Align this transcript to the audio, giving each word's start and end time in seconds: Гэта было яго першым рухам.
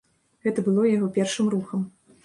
Гэта 0.47 0.63
было 0.69 0.87
яго 0.95 1.11
першым 1.21 1.55
рухам. 1.57 1.89